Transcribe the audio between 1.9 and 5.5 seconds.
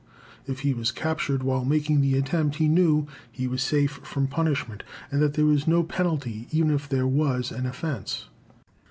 the attempt, he knew he was safe from punishment, and that there